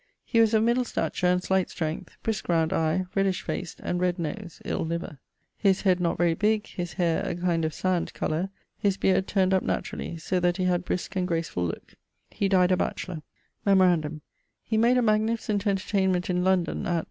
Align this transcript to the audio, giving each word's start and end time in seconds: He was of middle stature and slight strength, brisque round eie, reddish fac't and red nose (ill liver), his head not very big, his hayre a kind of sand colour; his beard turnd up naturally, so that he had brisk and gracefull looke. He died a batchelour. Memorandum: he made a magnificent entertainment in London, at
He 0.25 0.39
was 0.39 0.55
of 0.55 0.63
middle 0.63 0.83
stature 0.83 1.27
and 1.27 1.43
slight 1.43 1.69
strength, 1.69 2.17
brisque 2.23 2.49
round 2.49 2.71
eie, 2.73 3.05
reddish 3.13 3.43
fac't 3.43 3.75
and 3.83 3.99
red 4.01 4.17
nose 4.17 4.59
(ill 4.65 4.83
liver), 4.83 5.19
his 5.59 5.81
head 5.81 5.99
not 5.99 6.17
very 6.17 6.33
big, 6.33 6.65
his 6.65 6.93
hayre 6.95 7.21
a 7.23 7.35
kind 7.35 7.63
of 7.63 7.71
sand 7.71 8.11
colour; 8.15 8.49
his 8.79 8.97
beard 8.97 9.27
turnd 9.27 9.53
up 9.53 9.61
naturally, 9.61 10.17
so 10.17 10.39
that 10.39 10.57
he 10.57 10.63
had 10.63 10.85
brisk 10.85 11.15
and 11.15 11.27
gracefull 11.27 11.67
looke. 11.67 11.93
He 12.31 12.49
died 12.49 12.71
a 12.71 12.77
batchelour. 12.77 13.21
Memorandum: 13.63 14.21
he 14.63 14.75
made 14.75 14.97
a 14.97 15.03
magnificent 15.03 15.67
entertainment 15.67 16.31
in 16.31 16.43
London, 16.43 16.87
at 16.87 16.99